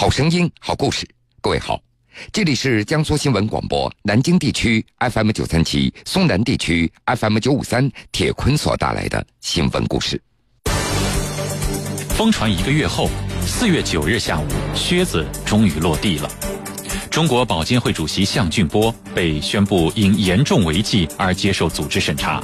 [0.00, 1.06] 好声音，好故事。
[1.42, 1.78] 各位好，
[2.32, 7.86] 这里是江苏新闻广播南京地区 FM 九三七、松南地区 FM 九五三。
[8.10, 10.18] 铁坤所带来的新闻故事。
[12.16, 13.10] 疯传一个月后，
[13.44, 16.30] 四月九日下午，靴子终于落地了。
[17.10, 22.42] 中国保监会主席项俊波被宣布因严重违纪而接受组织审查。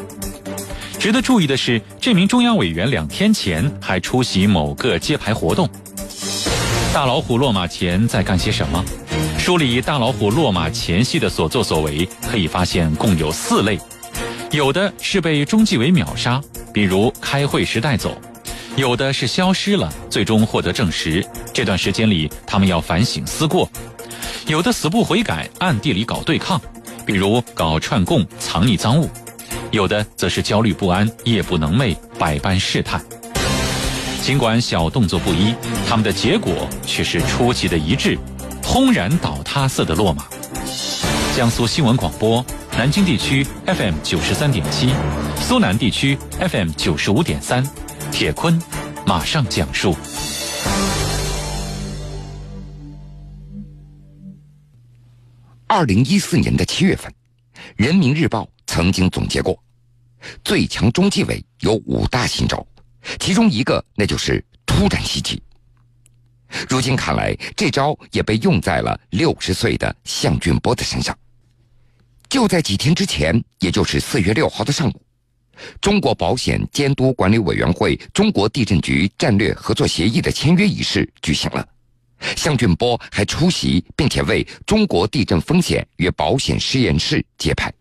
[0.98, 5.66] 值得注意的是，这名中央委员两天前还出席某个揭牌活动。
[6.96, 8.82] 大老虎落马前在干些什么？
[9.38, 13.78] 梳理大老虎落马前夕的所作所为，可以发现共有四类：
[14.50, 16.40] 有的是被中纪委秒杀，
[16.72, 18.12] 比如开会时带走；
[18.76, 23.68] 有的是消失了，最终获得证实，这段时间里他们要反省思过；
[24.46, 26.58] 有的死不悔改，暗地里搞对抗，
[27.04, 29.06] 比如搞串供、藏匿赃物；
[29.70, 33.04] 有的则是焦虑不安，夜不能寐，百般试探。
[34.22, 35.54] 尽管小动作不一，
[35.88, 38.18] 他们的结果却是出奇的一致，
[38.62, 40.26] 轰然倒塌似的落马。
[41.36, 44.90] 江苏新闻广播，南京地区 FM 九十三点七，
[45.40, 47.64] 苏南地区 FM 九十五点三，
[48.10, 48.60] 铁坤
[49.06, 49.96] 马上讲述。
[55.68, 57.12] 二零一四年的七月份，
[57.76, 59.56] 《人民日报》曾经总结过，
[60.42, 62.66] 最强中纪委有五大新招。
[63.18, 65.42] 其中一个，那就是突然袭击。
[66.68, 71.16] 如今看来，这招也被用在了六十岁的项俊波的身上。
[72.28, 75.02] 就在几天之前，也就是四月六号的上午，
[75.80, 81.68] 中国保险监督管理委员会中国地震局战略合作协议的签约仪式举行了，
[82.36, 87.72] 项俊波还出席，并且为中国地震风险与保险实验室揭牌。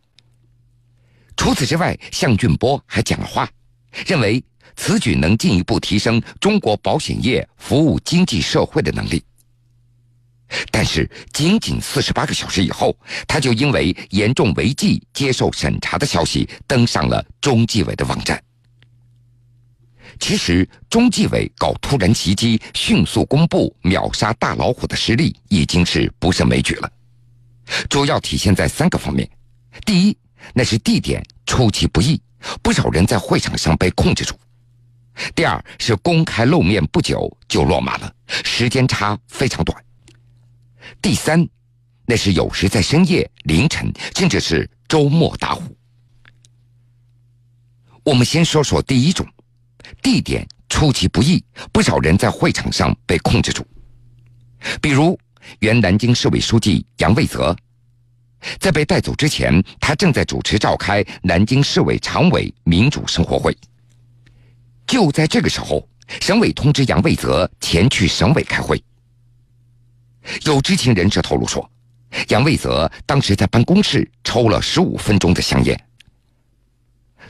[1.38, 3.48] 除此之外，项俊波还讲了话，
[4.08, 4.44] 认为。
[4.76, 9.24] 此举能进一步提升中国保险业服务经济社会的能力。
[10.72, 12.96] 但是，仅仅四十八个小时以后，
[13.28, 18.42] 他就因为严重违纪接受审查的消息登上了中纪委的网站。
[20.20, 26.90] 其实，中纪委搞突然袭击、迅速公布秒杀大老虎的实力已经是不胜枚举了，
[27.90, 29.28] 主要体现在三个方面：
[29.84, 30.16] 第一，
[30.54, 32.22] 那是地点出其不意，
[32.62, 34.36] 不少人在会场上被控制住。
[35.34, 39.84] 第二是公开露面不久就落马了，时间差非常短。
[41.02, 41.48] 第三，
[42.06, 45.76] 那是有时在深夜、凌晨，甚至是周末打虎。
[48.04, 49.26] 我们先说说第一种，
[50.04, 53.66] 地点出其不意，不少人在会场上被控制住。
[54.82, 55.18] 比如
[55.60, 57.56] 原南京市委书记杨卫泽，
[58.60, 63.56] 在被带走之前，他正在主持召开南京市委常委民主生活会。
[64.88, 65.88] 就在这个时候，
[66.22, 68.82] 省委通知杨卫泽前去省委开会。
[70.44, 71.68] 有知情人士透露说，
[72.30, 75.80] 杨卫泽当时在办公室抽了十五分钟的香烟。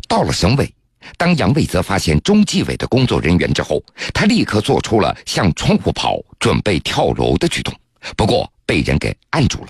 [0.08, 0.74] 到了省委，
[1.18, 3.82] 当杨卫泽发现中纪委的工作人员之后，
[4.14, 7.74] 他立刻做出了向窗户跑、准备跳楼的举动，
[8.18, 9.68] 不过被人给按住了。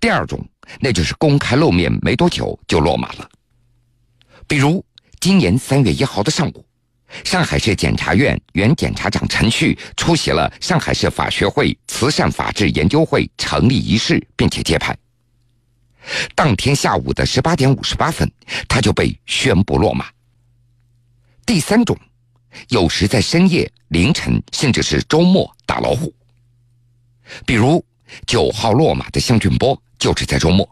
[0.00, 0.48] 第二种，
[0.80, 3.28] 那就是公开露面没多久就落马了，
[4.46, 4.84] 比如。
[5.22, 6.66] 今年三月一号的上午，
[7.22, 14.98] 上海市检察院原检察长陈旭出席了上海市法学会慈善法治研究会成立仪式，并且揭牌。
[16.34, 18.28] 当天下午的十八点五十八分，
[18.66, 20.06] 他就被宣布落马。
[21.46, 21.96] 第三种，
[22.70, 26.12] 有时在深夜、凌晨，甚至是周末打老虎。
[27.46, 27.84] 比如
[28.26, 30.68] 九号落马的向俊波，就是在周末。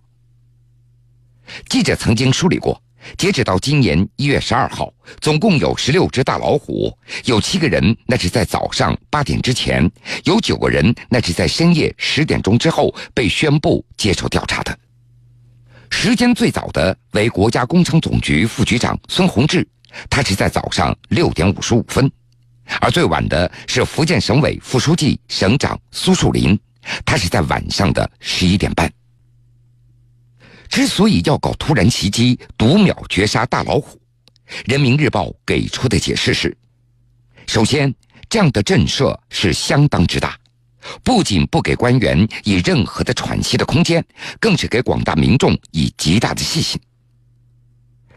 [1.68, 2.82] 记者曾经梳理过。
[3.16, 9.90] 截止到今年一月十二号，总共有十六只大老虎，有七个人那是在早上八点之前，
[10.24, 14.78] 有九个人那是在深夜十点钟之后被宣布接受调查的。
[15.90, 19.66] 时间最早的为国家工程总局副局长孙宏志，
[20.08, 22.08] 他是在早上六点五十五分；
[22.80, 26.58] 而最晚的是福建省委副书记、省长苏树林，
[27.04, 28.88] 他是在晚上的十一点半。
[30.70, 34.00] 之所以要搞突然袭击、读秒绝杀大老虎，
[34.66, 36.56] 人民日报给出的解释是：
[37.48, 37.92] 首先，
[38.28, 40.38] 这样的震慑是相当之大，
[41.02, 44.02] 不仅不给官员以任何的喘息的空间，
[44.38, 46.80] 更是给广大民众以极大的信心。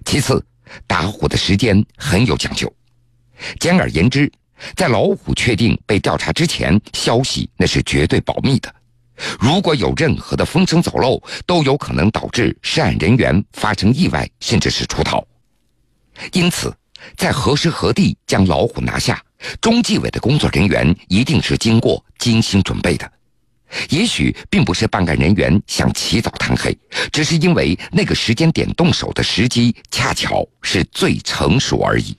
[0.05, 0.45] 其次，
[0.85, 2.71] 打虎的时间很有讲究，
[3.59, 4.31] 简而言之，
[4.75, 8.71] 在老虎确定被调查之前，消息那是绝对保密的。
[9.39, 15.25] 如果有任何的风声走漏，都有可能导致涉案人员发生意外，甚至是出逃。
[16.31, 16.75] 因此，
[17.17, 19.21] 在何时何地将老虎拿下，
[19.59, 23.11] 中纪委的工作人员一定是经过精心准备的。
[23.89, 26.77] 也许并不是办案人员想起早贪黑，
[27.11, 32.15] 只是因为那个时间点动手的时机恰巧是最成熟而已。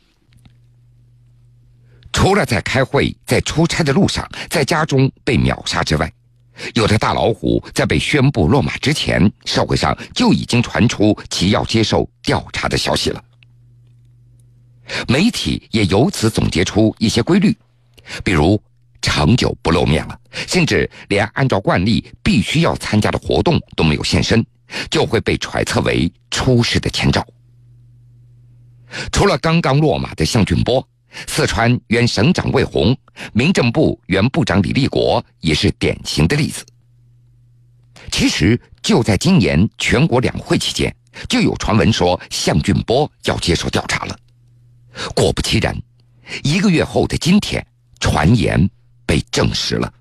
[2.13, 6.13] 除了在开会、在出差的路上、在家中被秒杀之外，
[6.75, 13.23] 有的大老虎在被宣布落马之前，社会上就已经传出其要接受调查的消息了。
[15.09, 17.57] 媒体也由此总结出一些规律，
[18.23, 18.61] 比如。
[19.07, 20.19] 长久不露面了，
[20.49, 24.43] 甚至连按照惯例必须要参加的活动都没有现身，
[24.91, 27.23] 就会被揣测为出事的前兆。
[29.13, 30.89] 除了刚刚落马的向俊波，
[31.27, 32.97] 四川原省长魏宏、
[33.33, 36.65] 民政部原部长李立国也是典型的例子。
[38.11, 40.95] 其实就在今年全国两会期间，
[41.29, 44.17] 就有传闻说向俊波要接受调查了。
[45.15, 45.77] 果不其然，
[46.43, 47.65] 一个月后的今天，
[48.01, 48.69] 传言。
[49.07, 49.93] 被证实了。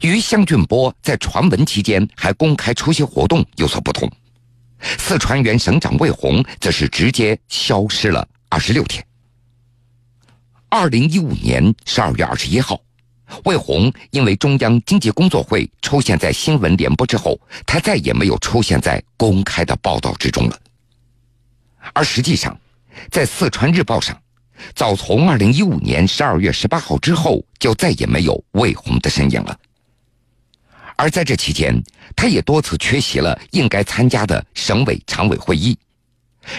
[0.00, 4.08] 与向俊波在传闻期间还公开出席活动有所不同，
[4.98, 9.04] 四川原省长魏宏则是直接消失了二十六天。
[10.68, 12.80] 二零一五年十二月二十一号，
[13.44, 20.58] 魏宏因为中央经济工作会出现在新闻联播之后，他再也没有出现在公开的报道之中了。
[21.92, 22.58] 而实际上，
[23.10, 24.18] 在四川日报上，
[24.74, 29.58] 早从二零一五年十二月十八号之后，就再也没有魏红的身影了。
[31.02, 31.82] 而在这期间，
[32.14, 35.76] 他也多次缺席了应该参加的省委常委会议，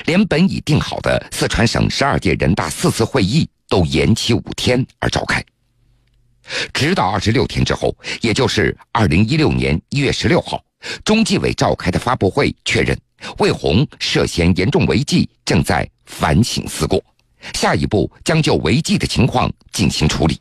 [0.06, 5.42] 连本已定好的四川省十二届人大四次会议都延期五天而召开。
[6.74, 10.62] 直到二十六天之后，也就是二零一六年一月十六号，
[11.06, 13.00] 中纪委召开的发布会确认，
[13.38, 15.90] 魏红涉嫌严重违纪，正在。
[16.06, 17.02] 反省思过，
[17.54, 20.38] 下一步将就违纪的情况进行处理。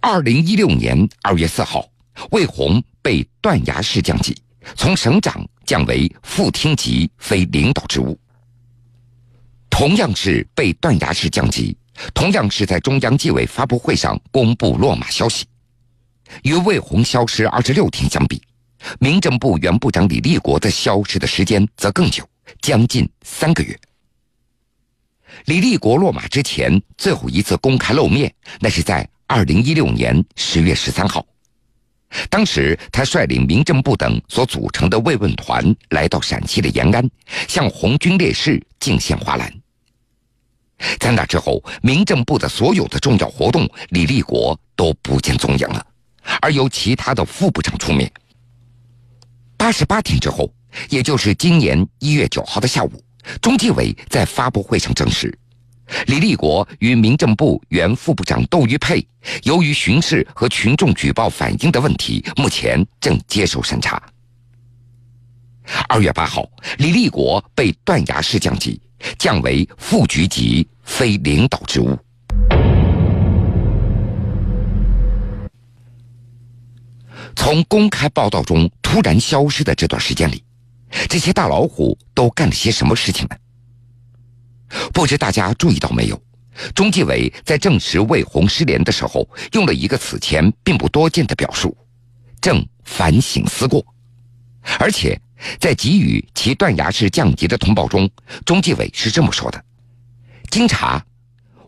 [0.00, 1.86] 二零一六年二月四号，
[2.30, 4.36] 魏红被断崖式降级，
[4.76, 8.18] 从省长降为副厅级非领导职务。
[9.68, 11.76] 同样是被断崖式降级，
[12.12, 15.46] 同样是在中央纪委发布会上公布落马消息。
[16.42, 18.42] 与魏红消失二十六天相比，
[18.98, 22.28] 民政部原部长李立国的消失的时间则更久，
[22.60, 23.78] 将近三个月。
[25.46, 31.24] 李立国落马之前最后一次公开露面，那是在二零一六年十月十三号。
[32.28, 37.08] 当时他率领民政部等所组成的慰问团来到陕西的延安，
[37.46, 39.52] 向红军烈士敬献花篮。
[40.98, 45.86] 在那之后，民政部的所有的重要活动，李立国都不见踪影了，
[46.40, 48.10] 而由其他的副部长出面。
[49.56, 50.50] 八十八天之后，
[50.88, 53.04] 也就是今年一月九号的下午。
[53.42, 55.38] 中纪委在发布会上证实，
[56.06, 59.06] 李立国与民政部原副部长窦玉佩，
[59.42, 64.02] 由于巡视和群众举报反映的问题，目前正接受审查。
[65.88, 66.48] 二月八号，
[66.78, 68.80] 李立国被断崖式降级，
[69.18, 71.96] 降为副局级非领导职务。
[77.36, 80.42] 从公开报道中突然消失的这段时间里。
[81.08, 83.36] 这些大老虎都干了些什么事情呢？
[84.92, 86.20] 不知大家注意到没有？
[86.74, 91.76] 中纪委在证实魏红失联的时候，用了一个此前并不多见的表述
[92.40, 93.84] ：“正反省思过。”
[94.78, 95.18] 而且
[95.58, 98.08] 在给予其断崖式降级的通报中，
[98.44, 99.64] 中纪委是这么说的
[100.50, 101.02] ：“经查，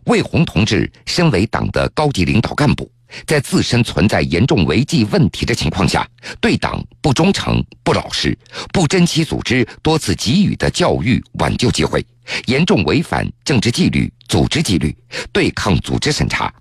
[0.05, 2.89] 魏红同志身为党的高级领导干部。”
[3.27, 6.03] 在自身存在严重违纪问题的情况下，
[6.41, 8.35] 对党不忠诚、不老实，
[8.71, 12.03] 不珍惜组织多次给予的教育挽救机会，
[12.45, 14.95] 严重违反政治纪律、组织纪律，
[15.31, 16.53] 对抗组织审查，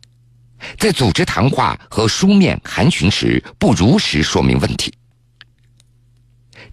[0.78, 4.92] 在组织谈话和书面函询时不如实说明问题。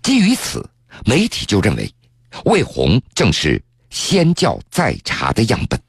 [0.02, 0.68] 基于此，
[1.06, 1.92] 媒体就认为，
[2.46, 5.80] 魏红正是先教再查的样本。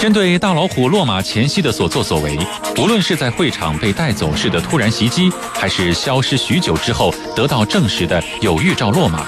[0.00, 2.38] 针对大老虎落马前夕的所作所为，
[2.78, 9.26] 无论是在会场被带走式的突然袭击，还是消失许久之后得到证实的有预兆落马，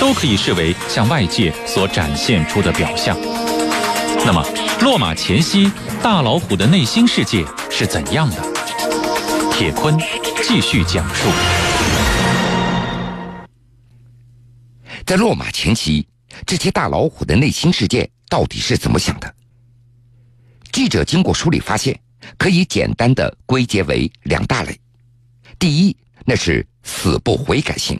[0.00, 3.16] 都可以视为向外界所展现出的表象。
[4.26, 4.44] 那么，
[4.80, 5.70] 落马前夕
[6.02, 8.42] 大老虎的内心世界是怎样的？
[9.52, 9.96] 铁坤
[10.42, 11.28] 继续讲述。
[15.06, 16.08] 在落马前夕，
[16.44, 19.32] 这些大老虎的内心世界到底是怎么想的？
[20.72, 21.98] 记者经过梳理发现，
[22.36, 24.78] 可以简单的归结为两大类。
[25.58, 27.98] 第一，那是死不悔改型，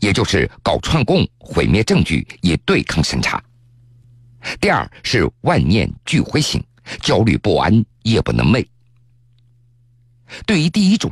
[0.00, 3.38] 也就是搞串供、毁灭证据以对抗审查；
[4.60, 6.62] 第二是万念俱灰型，
[7.00, 8.66] 焦虑不安，夜不能寐。
[10.46, 11.10] 对于第一种，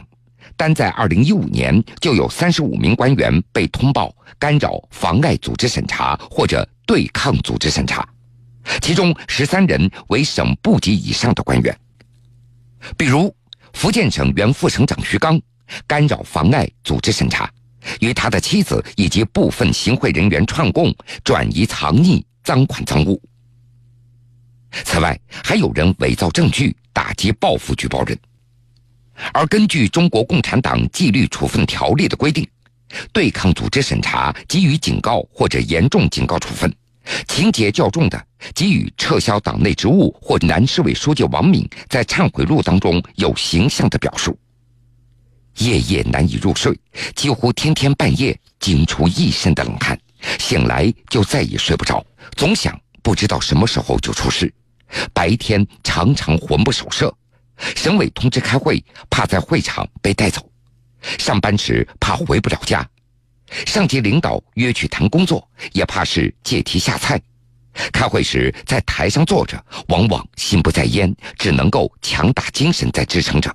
[0.56, 8.06] 单在2015年就有35名官员被通报干扰、妨碍组织审查或者对抗组织审查，
[8.80, 11.76] 其中13人为省部级以上的官员。
[12.96, 13.34] 比如，
[13.72, 15.40] 福建省原副省长徐刚
[15.86, 17.50] 干扰、妨碍组织审查，
[18.00, 20.94] 与他的妻子以及部分行贿人员串供、
[21.24, 23.20] 转移藏匿赃款赃物。
[24.84, 28.18] 此外，还有人伪造证据，打击报复举报人。
[29.32, 32.46] 而根据中国共产党纪律处分条例的规定，
[33.12, 36.72] 对抗组织审查给予警告或者严重警告处分，
[37.28, 44.38] 情节较重的给予撤销党内职务或南市委书记王敏在忏悔录当中有形象的表述。
[45.58, 46.78] 夜夜难以入睡，
[47.14, 49.98] 几乎天天半夜惊出一身的冷汗，
[50.38, 52.04] 醒来就再也睡不着，
[52.36, 54.52] 总想不知道什么时候就出事，
[55.14, 57.14] 白天常常魂不守舍。
[57.74, 60.42] 省委通知开会，怕在会场被带走；
[61.18, 62.84] 上班时怕回不了家；
[63.66, 67.16] 上级领导约去谈工作，也怕是借题下菜；
[67.92, 73.50] 开会时在台上坐着，往往心不在焉，只能够强打精神在支撑着；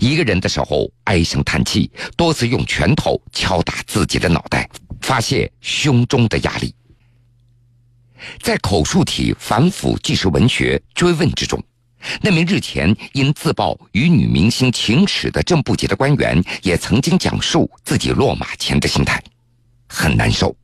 [0.00, 4.68] 一个人的时候唉声叹气，多次用拳头敲打自己的脑袋，
[5.00, 6.74] 发泄胸中的压力。
[8.40, 11.62] 在口述体反腐纪实文学追问之中。
[12.20, 19.22] 那名日前因自曝与女明星情史的正部级的官员，也曾经讲述自己落马前的心态，
[19.88, 20.54] 很难受。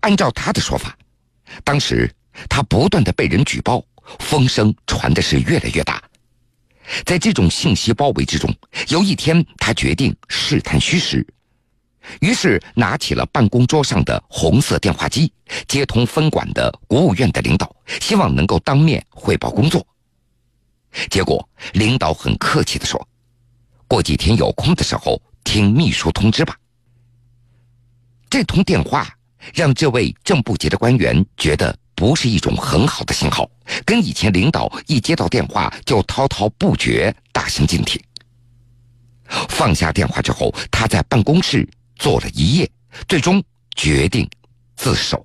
[0.00, 0.96] 按照他的说法，
[1.64, 2.08] 当时
[2.48, 3.84] 他不断的被人举报，
[4.20, 6.00] 风声传的是越来越大。
[7.04, 8.52] 在这种信息包围之中，
[8.88, 11.26] 有一天他决定试探虚实，
[12.20, 15.32] 于是拿起了办公桌上的红色电话机，
[15.68, 19.86] 接通分管的国务院的领导，希望能够当面汇报工作。
[21.08, 23.06] 结果，领导很客气的说
[23.86, 26.56] ：“过几天有空的时候，听秘书通知吧。”
[28.28, 29.08] 这通电话
[29.54, 33.48] 让这位正部级的官员觉得不是一种很好的信号，
[33.84, 38.00] 跟以前领导一接到电话就滔滔不绝、大相径庭。
[39.48, 41.68] 放下电话之后，他在办公室
[42.00, 42.68] 坐了一夜，
[43.06, 43.44] 最终
[43.76, 44.28] 决定
[44.74, 45.24] 自首。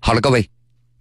[0.00, 0.46] 好了，各位。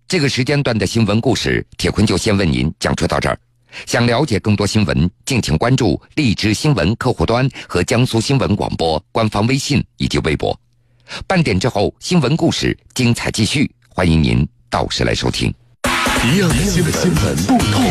[0.07, 3.39] 这个时间段的新闻故事，铁坤就先为您讲述到这儿。
[3.87, 10.57] 想了解更多新闻，敬请关注荔枝新闻客户端和江苏新闻广播官方微信以及微博。
[11.25, 15.51] 半点之后，新闻故事精彩继续，欢迎您到时来收听。
[16.23, 17.81] 一样的新闻，不同。